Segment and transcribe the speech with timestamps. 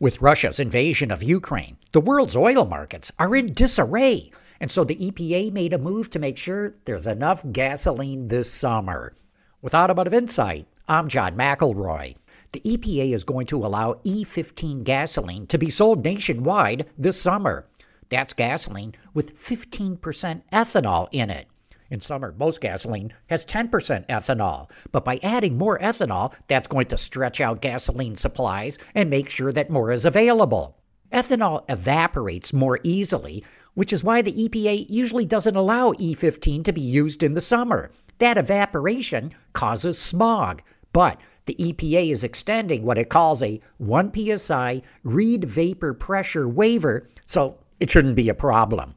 [0.00, 4.94] With Russia's invasion of Ukraine, the world's oil markets are in disarray, and so the
[4.94, 9.12] EPA made a move to make sure there's enough gasoline this summer.
[9.60, 12.14] With Automotive Insight, I'm John McElroy.
[12.52, 17.66] The EPA is going to allow E15 gasoline to be sold nationwide this summer.
[18.08, 21.48] That's gasoline with 15% ethanol in it.
[21.90, 23.70] In summer, most gasoline has 10%
[24.08, 29.30] ethanol, but by adding more ethanol, that's going to stretch out gasoline supplies and make
[29.30, 30.76] sure that more is available.
[31.14, 36.82] Ethanol evaporates more easily, which is why the EPA usually doesn't allow E15 to be
[36.82, 37.90] used in the summer.
[38.18, 40.60] That evaporation causes smog,
[40.92, 47.08] but the EPA is extending what it calls a 1 psi Reid vapor pressure waiver,
[47.24, 48.94] so it shouldn't be a problem.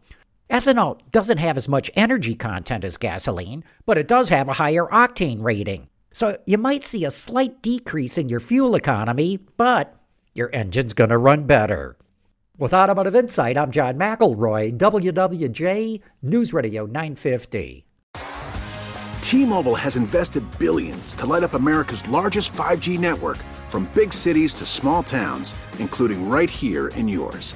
[0.51, 4.85] Ethanol doesn't have as much energy content as gasoline, but it does have a higher
[4.87, 5.87] octane rating.
[6.11, 9.93] So you might see a slight decrease in your fuel economy, but
[10.33, 11.95] your engine's going to run better.
[12.57, 17.85] With Automotive Insight, I'm John McElroy, WWJ News Radio 950.
[19.21, 23.37] T-Mobile has invested billions to light up America's largest 5G network
[23.69, 27.55] from big cities to small towns, including right here in yours.